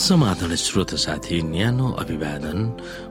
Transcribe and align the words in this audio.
समाधान 0.00 0.54
श्रोत 0.56 0.94
साथी 0.96 1.40
न्यानो 1.44 1.86
अभिवादन। 2.00 2.58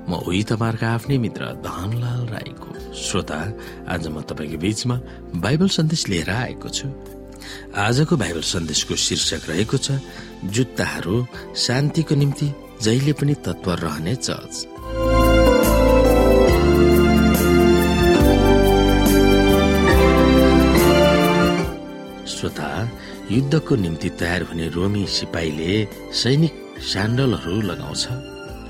म 0.09 0.11
उही 0.25 0.41
तपाईँहरूको 0.49 0.85
आफ्नै 0.85 1.17
मित्र 1.21 1.43
धनलाल 1.61 2.21
राईको 2.33 2.69
श्रोता। 2.97 3.39
आज 3.93 4.07
म 4.09 4.21
तपाईँको 4.25 4.57
बीचमा 4.57 4.95
बाइबल 5.37 5.69
सन्देश 5.69 6.07
लिएर 6.09 6.29
आएको 6.29 6.69
छु। 6.69 6.87
आजको 7.77 8.17
बाइबल 8.17 8.41
सन्देशको 8.41 8.95
शीर्षक 9.05 9.49
रहेको 9.49 9.77
छ 9.77 10.01
जुत्ताहरू 10.49 11.15
शान्तिको 11.55 12.15
निम्ति 12.15 12.47
जहिले 12.81 13.13
पनि 13.13 13.33
तत्पर 13.45 13.77
रहने 13.85 14.15
चर्च। 14.17 14.55
श्रोता 22.33 22.69
युद्धको 23.31 23.75
निम्ति 23.75 24.09
तयार 24.19 24.41
हुने 24.49 24.67
रोमी 24.73 25.05
सिपाहीले 25.07 25.71
सैनिक 26.21 26.68
स्यान्डलहरू 26.79 27.61
लगाउँछ 27.61 28.07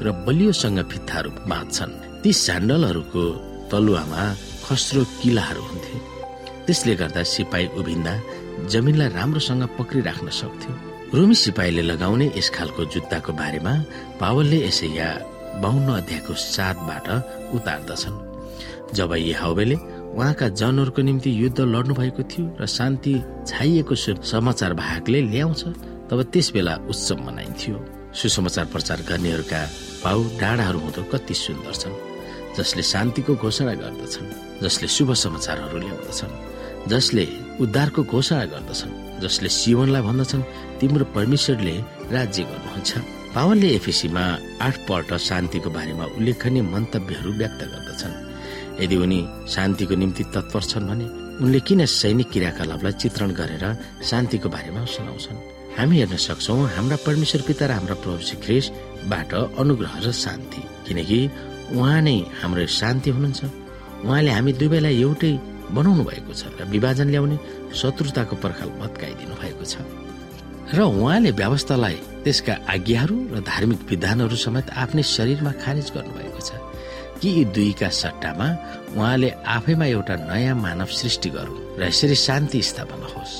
र 0.01 0.11
बलियोसँग 0.25 0.79
फित्ताहरू 0.91 1.29
बाँध्छन्। 1.47 2.21
ती 2.23 2.33
स्यान्डलहरूको 2.33 3.23
तलुवामा 3.71 4.23
खस्रो 4.65 5.03
किलाहरू 5.21 5.61
हुन्थे। 5.61 5.97
त्यसले 6.65 6.95
गर्दा 6.95 7.23
सिपाही 7.23 7.65
उभिन्दा 7.79 8.13
जमिनलाई 8.71 9.09
राम्रोसँग 9.13 9.63
पक्रिराख्न 9.77 10.29
सक्थ्यो। 10.29 10.73
रोमी 11.13 11.35
सिपाहीले 11.35 11.81
लगाउने 11.81 12.25
यस 12.37 12.49
खालको 12.49 12.85
जुत्ताको 12.93 13.31
बारेमा 13.33 13.73
पावलले 14.21 14.57
यसैया 14.67 15.09
बाहुन्न 15.61 15.89
अध्यायको 16.01 16.33
सातबाट 16.33 17.07
उतार्दछन्। 17.55 18.17
जब 18.97 19.13
यी 19.13 19.33
उहाँका 20.09 20.47
जनहरूको 20.49 21.01
निम्ति 21.01 21.29
युद्ध 21.43 21.59
लड्नु 21.61 21.93
भएको 21.93 22.23
थियो 22.25 22.57
र 22.61 22.65
शान्ति 22.65 23.13
छाइएको 23.47 23.95
समाचार 24.25 24.73
भागले 24.73 25.21
ल्याउँछ 25.21 25.61
तब 26.09 26.19
त्यस 26.33 26.51
बेला 26.53 26.75
उत्सव 26.89 27.17
मनाइन्थ्यो। 27.21 27.77
सुसमाचार 28.09 28.65
प्रचार 28.73 28.99
गर्नेहरूका 29.09 29.61
पाउ 30.03 30.19
डाँडाहरू 30.41 30.79
हुँदो 30.79 31.03
कति 31.11 31.33
सुन्दर 31.33 31.73
छन् 31.81 31.95
जसले 32.57 32.83
शान्तिको 32.83 33.35
घोषणा 33.35 33.73
गर्दछन् 33.81 34.33
जसले 34.63 34.87
शुभ 34.95 35.13
समाचारहरू 35.13 35.77
ल्याउँदछन् 35.77 36.89
जसले 36.89 37.25
उद्धारको 37.63 38.03
घोषणा 38.03 38.45
गर्दछन् 38.53 39.21
जसले 39.21 39.49
सिवनलाई 39.49 40.01
भन्दछन् 40.01 40.43
तिम्रो 40.79 41.05
परमेश्वरले 41.15 41.75
राज्य 42.15 42.43
गर्नुहुन्छ। 42.49 42.91
पावलले 43.35 43.69
एफिसीमा 43.77 44.23
आठपल्ट 44.67 45.13
शान्तिको 45.29 45.69
बारेमा 45.69 46.05
उल्लेखनीय 46.17 46.63
मन्तव्यहरू 46.73 47.31
व्यक्त 47.39 47.61
गर्दछन्। 47.73 48.15
यदि 48.83 48.95
उनी 48.95 49.19
शान्तिको 49.53 49.95
निम्ति 50.01 50.23
तत्पर 50.33 50.63
छन् 50.71 50.87
भने 50.89 51.05
उनले 51.43 51.59
किन 51.67 51.85
सैनिक 51.85 52.29
क्रियाकलापलाई 52.33 52.93
चित्रण 53.01 53.29
गरेर 53.39 53.65
शान्तिको 54.09 54.49
बारेमा 54.49 54.85
सुनाउँछन्? 54.85 55.58
हामी 55.79 55.95
हेर्न 55.97 56.15
सक्छौ 56.19 56.55
हाम्रा 56.75 56.97
परमेश्वर 57.07 57.41
पिता 57.47 57.65
र 57.65 57.71
हाम्रा 57.79 57.95
प्रभु 58.03 58.35
ख्रिसबाट 58.43 59.31
अनुग्रह 59.63 59.93
र 60.03 60.11
शान्ति। 60.11 60.61
किनकि 60.87 61.19
उहाँ 61.71 62.01
नै 62.03 62.17
हाम्रो 62.43 62.65
शान्ति 62.67 63.09
हुनुहुन्छ। 63.15 63.41
उहाँले 64.03 64.31
हामी 64.35 64.51
दुवैलाई 64.59 64.95
एउटै 64.99 65.31
बनाउनु 65.71 66.03
भएको 66.03 66.33
छ 66.35 66.51
र 66.59 66.67
विभाजन 66.67 67.07
ल्याउने 67.15 67.37
शत्रुताको 67.79 68.35
पर्खाल 68.43 68.69
भत्काइदिनु 68.81 69.35
भएको 69.39 69.63
छ। 69.71 69.79
र 70.75 70.79
उहाँले 70.83 71.31
व्यवस्थालाई 71.39 71.97
त्यसका 72.27 72.53
आज्ञाहरू 72.75 73.15
र 73.33 73.35
धार्मिक 73.39 73.79
विधानहरू 73.87 74.35
समेत 74.35 74.67
आफ्नै 74.83 75.03
शरीरमा 75.15 75.51
खारेज 75.63 75.87
गर्नुभएको 75.95 76.41
छ 76.43 76.59
कि 77.23 77.29
यी 77.39 77.43
दुईका 77.55 77.89
सट्टामा 78.03 78.47
उहाँले 78.99 79.29
आफैमा 79.55 79.85
एउटा 79.95 80.15
नयाँ 80.27 80.55
मानव 80.59 80.89
सृष्टि 80.91 81.29
गरून् 81.39 81.79
र 81.79 81.87
यसरी 81.87 82.15
शान्ति 82.27 82.59
स्थापना 82.67 83.07
होस्। 83.15 83.33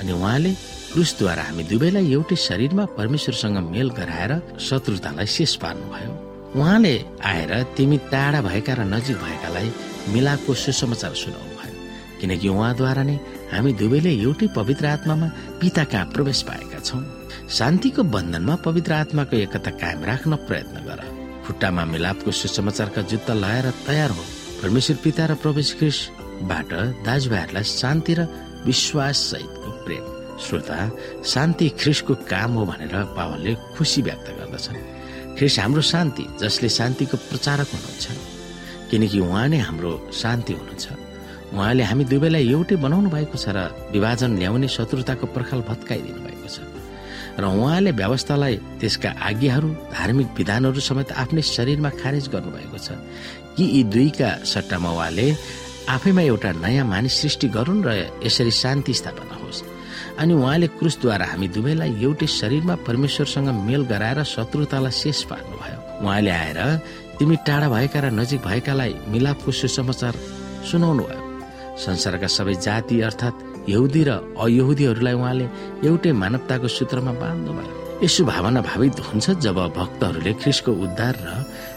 अनि 0.00 0.12
उहाँले 0.12 0.52
क्रुसद्वारा 0.94 1.42
हामी 1.42 1.62
दुवैलाई 1.66 2.06
एउटै 2.14 2.36
शरीरमा 2.38 2.84
परमेश्वरसँग 2.94 3.56
मेल 3.66 3.88
गराएर 3.98 4.32
शत्रुतालाई 4.62 5.26
शेष 5.26 5.54
पार्नुभयो। 5.62 6.10
उहाँले 6.54 6.94
आएर 7.30 7.52
तिमी 7.74 7.98
टाढा 8.14 8.40
भएका 8.46 8.74
र 8.78 8.80
नजिक 8.94 9.16
भएकालाई 9.18 9.68
मिलापको 10.14 10.54
सुसमाचार 10.54 11.14
सुनाउनु 11.18 11.54
भयो 11.58 11.74
किनकि 12.20 12.48
उहाँद्वारा 12.48 13.02
नै 13.10 13.16
हामी 13.50 13.72
दुवैले 13.74 14.12
एउटै 14.22 14.46
पवित्र 14.54 14.86
आत्मामा 14.94 15.28
पिता 15.60 15.84
कहाँ 15.90 16.06
प्रवेश 16.14 16.42
पाएका 16.46 16.78
छौँ। 16.86 17.02
शान्तिको 17.50 18.02
बन्धनमा 18.14 18.54
पवित्र 18.62 18.92
आत्माको 19.02 19.34
एकता 19.36 19.70
कायम 19.82 20.04
राख्न 20.06 20.32
प्रयत्न 20.46 20.76
गर। 20.86 21.00
खुट्टामा 21.42 21.84
मिलापको 21.90 22.30
सुसमाचारका 22.30 23.02
जुत्ता 23.10 23.34
लगाएर 23.34 23.70
तयार 23.82 24.10
हो। 24.14 24.22
परमेश्वर 24.62 24.96
पिता 25.02 25.26
र 25.26 25.34
प्रवेश 25.42 25.74
ख्रिसबाट 25.78 26.70
दाजुभाइहरूलाई 27.02 27.64
शान्ति 27.74 28.14
र 28.14 28.30
विश्वास 28.62 29.16
सहितको 29.30 29.70
प्रेम। 29.82 30.13
श्रोता 30.40 30.78
शान्ति 31.24 31.68
ख्रिसको 31.80 32.14
काम 32.26 32.50
हो 32.58 32.64
भनेर 32.66 32.94
पावलले 33.16 33.54
खुसी 33.76 34.02
व्यक्त 34.02 34.28
गर्दछन्। 34.38 34.78
ख्रिस 35.38 35.58
हाम्रो 35.58 35.82
शान्ति 35.82 36.24
जसले 36.40 36.68
शान्तिको 36.68 37.16
प्रचारक 37.30 37.68
हुनुहुन्छ। 37.74 38.06
किनकि 38.90 39.18
उहाँ 39.20 39.48
नै 39.48 39.58
हाम्रो 39.58 39.92
शान्ति 40.12 40.52
हुनुहुन्छ। 40.52 40.86
उहाँले 41.54 41.82
हामी 41.82 42.04
दुवैलाई 42.04 42.50
एउटै 42.50 42.76
बनाउनु 42.76 43.08
भएको 43.10 43.36
छ 43.38 43.48
र 43.54 43.58
विभाजन 43.94 44.30
ल्याउने 44.38 44.68
शत्रुताको 44.68 45.26
पर्खाल 45.34 45.60
भत्काइदिनु 45.70 46.20
भएको 46.26 46.48
छ। 46.48 46.58
र 47.38 47.44
उहाँले 47.44 47.90
व्यवस्थालाई 47.90 48.54
त्यसका 48.80 49.10
आज्ञाहरू 49.18 49.68
धार्मिक 49.90 50.28
विधानहरू 50.38 50.80
समेत 50.80 51.10
आफ्नै 51.12 51.42
शरीरमा 51.42 51.90
खारेज 51.98 52.28
गर्नुभएको 52.34 52.78
छ 52.78 52.98
कि 53.58 53.64
यी 53.64 53.82
दुईका 53.90 54.30
सट्टामा 54.46 54.90
उहाँले 54.90 55.26
आफैमा 55.94 56.22
एउटा 56.22 56.50
नयाँ 56.62 56.86
मानिस 56.86 57.14
सृष्टि 57.20 57.48
गरून् 57.56 57.84
र 57.86 57.88
यसरी 58.22 58.50
शान्ति 58.50 58.94
स्थापना 58.94 59.34
होस्। 59.42 59.62
अनि 60.20 60.34
उहाँले 60.34 60.66
क्रुसद्वारा 60.78 61.26
हामी 61.26 61.48
दुवैलाई 61.48 61.92
एउटै 62.02 62.26
शरीरमा 62.26 62.74
परमेश्वरसँग 62.86 63.48
मेल 63.66 63.82
गराएर 63.92 64.22
शत्रुतालाई 64.24 64.92
शेष 64.92 65.22
पार्नुभयो। 65.30 65.78
उहाँले 66.04 66.30
आएर 66.30 66.60
तिमी 67.18 67.36
टाढा 67.46 67.68
भएका 67.68 68.00
र 68.00 68.06
नजिक 68.14 68.40
भएकालाई 68.46 68.94
मिलापको 69.10 69.50
सुसमाचार 69.50 70.14
सुनाउनु 70.70 71.02
भयो 71.02 71.22
संसारका 71.84 72.28
सबै 72.30 72.54
जाति 72.66 73.00
अर्थात् 73.08 73.70
यहुदी 73.70 74.02
र 74.08 74.10
अयहुदीहरूलाई 74.38 75.14
उहाँले 75.14 75.46
एउटै 75.88 76.12
मानवताको 76.22 76.68
सूत्रमा 76.68 77.12
बाँध्नुभयो। 77.22 77.74
यसो 78.04 78.24
भावना 78.24 78.60
भावित 78.60 79.00
हुन्छ 79.00 79.26
जब 79.44 79.58
भक्तहरूले 79.78 80.32
ख्रिसको 80.42 80.72
उद्धार 80.84 81.14
र 81.26 81.28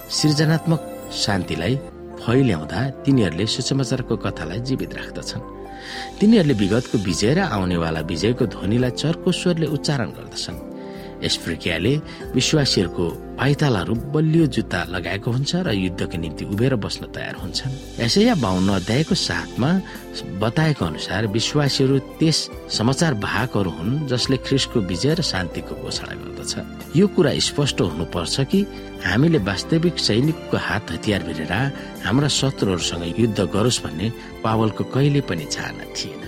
सृजनात्मक 0.10 0.82
शान्तिलाई 1.24 1.76
फैल्याउँदा 2.22 2.80
तिनीहरूले 3.06 3.46
सुसमाचारको 3.46 4.16
कथालाई 4.26 4.60
जीवित 4.68 4.94
राख्दछन्। 4.94 5.57
तिनीहरूले 6.20 6.54
विगतको 6.54 6.98
विजय 6.98 7.34
र 7.34 7.40
आउनेवाला 7.56 8.02
विजयको 8.12 8.44
ध्वनिलाई 8.46 8.92
चर्को 8.92 9.30
स्वरले 9.32 9.68
उच्चारण 9.76 10.10
गर्दछन्। 10.18 10.67
यस 11.24 11.36
प्रक्रियाले 11.46 11.94
विश्वासीहरूको 12.34 13.06
पाइतालाहरू 13.38 13.94
बलियो 14.14 14.46
जुत्ता 14.50 14.80
लगाएको 14.90 15.30
हुन्छ 15.32 15.52
र 15.66 15.74
युद्धको 15.74 16.18
निम्ति 16.18 16.46
उभिएर 16.46 16.76
बस्न 16.82 17.06
तयार 17.14 17.36
हुन्छन्। 17.42 17.74
यसै 18.02 18.24
या 18.24 18.36
बाहुन्न 18.36 18.70
अध्यायको 18.82 19.16
साथमा 19.16 19.70
बताएको 20.42 20.86
अनुसार 20.86 21.28
विश्वासीहरू 21.38 21.98
त्यस 22.18 22.38
समाचार 22.78 23.14
भागहरू 23.22 23.70
हुन् 23.70 24.08
जसले 24.10 24.38
ख्रिसको 24.46 24.80
विजय 24.90 25.14
र 25.14 25.22
शान्तिको 25.22 25.74
घोषणा 25.86 26.14
गर्दछ। 26.14 26.54
यो 26.98 27.08
कुरा 27.14 27.32
स्पष्ट 27.50 27.82
हुनुपर्छ 27.82 28.36
कि 28.52 28.60
हामीले 29.06 29.38
वास्तविक 29.46 29.96
सैनिकको 29.98 30.58
हात 30.58 30.92
हतियार 30.92 31.22
भिरेर 31.24 31.54
हाम्रा 32.06 32.28
शत्रुहरूसँग 32.28 33.20
युद्ध 33.20 33.40
गरोस् 33.54 33.84
भन्ने 33.84 34.08
पावलको 34.44 34.84
कहिले 34.94 35.22
पनि 35.30 35.46
चाहना 35.46 35.86
थिएन। 35.94 36.22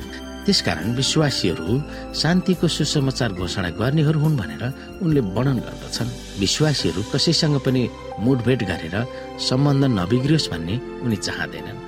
त्यसकारण 0.49 0.97
विश्वासीहरू 0.97 1.73
शान्तिको 2.21 2.67
सुसमाचार 2.73 3.31
घोषणा 3.37 3.69
गर्नेहरू 3.77 4.19
हुन् 4.19 4.37
भनेर 4.41 4.63
उनले 4.97 5.21
वर्णन 5.35 5.59
गर्दछन्। 5.61 6.09
विश्वासीहरू 6.41 7.01
कसैसँग 7.13 7.57
पनि 7.65 7.81
मुठभेट 8.25 8.61
गरेर 8.65 8.95
सम्बन्ध 9.37 9.83
नबिग्रियोस् 9.99 10.49
भन्ने 10.49 10.75
उनी 11.05 11.17
चाहँदैनन्। 11.21 11.79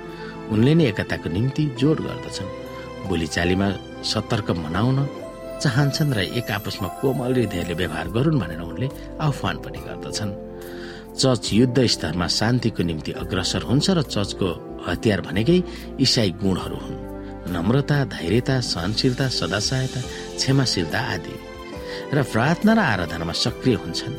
उनले 0.54 0.72
नै 0.78 0.84
एकताको 0.94 1.28
निम्ति 1.34 1.62
जोड 1.74 1.98
गर्दछन्। 2.06 2.54
बोलीचालीमा 3.10 3.68
सतर्क 4.06 4.48
मनाउन 4.62 4.98
चाहन्छन् 5.58 6.14
र 6.14 6.18
एक 6.38 6.50
आपसमा 6.54 6.88
कोमल 7.02 7.34
हृदयले 7.34 7.74
व्यवहार 7.74 8.06
गरून् 8.14 8.40
भनेर 8.42 8.62
उनले 8.62 8.86
आह्वान 9.26 9.56
पनि 9.58 9.80
गर्दछन्। 9.86 10.38
चर्च 11.18 11.44
युद्ध 11.52 11.78
स्तरमा 11.82 12.26
शान्तिको 12.38 12.82
निम्ति 12.86 13.12
अग्रसर 13.22 13.62
हुन्छ 13.66 13.86
र 13.90 14.02
चर्चको 14.06 14.48
हतियार 14.86 15.20
भनेकै 15.26 15.58
इसाई 15.98 16.30
गुणहरू 16.38 16.78
हुन्। 16.78 17.11
नम्रता 17.48 18.04
धैर्यता 18.04 18.60
सहनशीलता 18.60 19.28
सदासहायता 19.28 20.00
क्षमाशीलता 20.36 21.00
आदि। 21.00 21.36
र 22.14 22.22
प्रार्थना 22.22 22.72
र 22.74 22.78
आराधनामा 22.78 23.32
सक्रिय 23.32 23.74
हुन्छन्। 23.74 24.14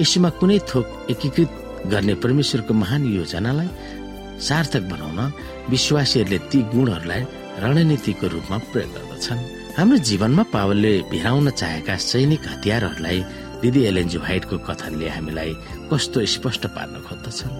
यसमा 0.00 0.30
कुनै 0.30 0.58
थोक 0.70 0.86
एकीकृत 1.10 1.50
गर्ने 1.86 2.14
परमेश्वरको 2.14 2.74
महान 2.74 3.02
योजनालाई 3.06 3.68
सार्थक 4.40 4.82
बनाउन 4.82 5.32
विश्वासीहरूले 5.70 6.38
ती 6.50 6.58
गुणहरूलाई 6.74 7.22
रणनीतिको 7.62 8.26
रूपमा 8.26 8.58
प्रयोग 8.72 8.90
गर्दछन्। 8.94 9.40
हाम्रो 9.78 9.98
जीवनमा 9.98 10.42
पावलले 10.52 10.92
भिराउन 11.10 11.50
चाहेका 11.50 11.96
सैनिक 11.96 12.42
हतियारहरूलाई 12.48 13.18
दिदी 13.62 13.80
एलएनजी 13.84 14.18
व्हाइटको 14.18 14.56
कथनले 14.58 15.08
हामीलाई 15.08 15.52
कस्तो 15.92 16.18
स्पष्ट 16.26 16.66
पार्न 16.66 16.94
खोज्दछन्। 17.06 17.54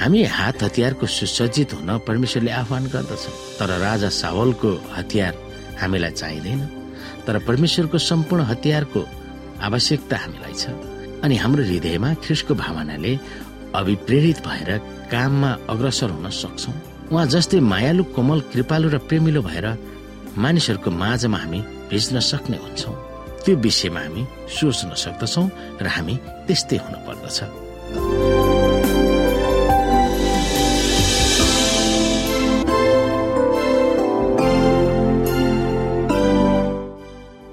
हामी 0.00 0.24
हात 0.24 0.62
हतियारको 0.62 1.06
सुसज्जित 1.06 1.72
हुन 1.74 1.98
परमेश्वरले 2.06 2.50
आह्वान 2.50 2.84
गर्दछ। 2.86 3.24
तर 3.58 3.70
राजा 3.80 4.08
सावलको 4.08 4.70
हतियार 4.96 5.34
हामीलाई 5.80 6.10
चाहिँदैन। 6.10 6.60
तर 7.26 7.38
परमेश्वरको 7.38 7.98
सम्पूर्ण 7.98 8.42
हतियारको 8.44 9.00
आवश्यकता 9.62 10.16
हामीलाई 10.16 10.54
छ। 10.54 10.64
अनि 11.24 11.36
हाम्रो 11.36 11.62
हृदयमा 11.64 12.14
ख्रिसको 12.14 12.54
भावनाले 12.54 13.18
अभिप्रेरित 13.74 14.38
भएर 14.46 14.70
काममा 15.10 15.50
अग्रसर 15.68 16.10
हुन 16.10 16.30
सक्छौ। 16.30 16.72
उहाँ 17.12 17.26
जस्तै 17.26 17.60
मायालु 17.60 18.04
कोमल 18.04 18.40
कृपालु 18.52 18.88
र 18.88 18.98
प्रेमिलो 19.08 19.42
भएर 19.42 19.66
मानिसहरूको 20.36 20.90
माझमा 20.90 21.38
हामी 21.38 21.60
भिज्न 21.90 22.20
सक्ने 22.20 22.56
हुन्छौँ। 22.56 22.94
त्यो 23.44 23.56
विषयमा 23.56 24.00
हामी 24.00 24.22
सोच्न 24.48 24.94
सक्दछौ 24.94 25.44
र 25.80 25.86
हामी 25.86 26.14
त्यस्तै 26.46 26.76
हुनु 26.76 27.63